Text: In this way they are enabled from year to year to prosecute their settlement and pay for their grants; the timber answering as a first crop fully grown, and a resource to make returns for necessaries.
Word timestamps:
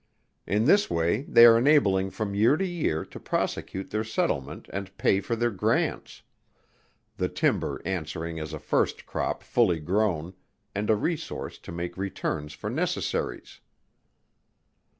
In 0.47 0.65
this 0.65 0.89
way 0.89 1.21
they 1.27 1.45
are 1.45 1.59
enabled 1.59 2.11
from 2.15 2.33
year 2.33 2.57
to 2.57 2.65
year 2.65 3.05
to 3.05 3.19
prosecute 3.19 3.91
their 3.91 4.03
settlement 4.03 4.67
and 4.73 4.97
pay 4.97 5.19
for 5.19 5.35
their 5.35 5.51
grants; 5.51 6.23
the 7.17 7.29
timber 7.29 7.79
answering 7.85 8.39
as 8.39 8.51
a 8.51 8.57
first 8.57 9.05
crop 9.05 9.43
fully 9.43 9.79
grown, 9.79 10.33
and 10.73 10.89
a 10.89 10.95
resource 10.95 11.59
to 11.59 11.71
make 11.71 11.97
returns 11.97 12.53
for 12.53 12.67
necessaries. 12.67 13.59